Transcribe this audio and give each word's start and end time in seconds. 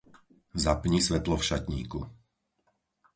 Zapni 0.63 0.97
svetlo 1.07 1.35
v 1.37 1.45
šatníku. 1.49 1.99